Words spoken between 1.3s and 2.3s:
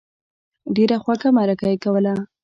مرکه یې کوله.